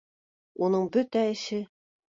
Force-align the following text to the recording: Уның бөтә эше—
Уның 0.69 0.89
бөтә 0.97 1.25
эше— 1.37 1.63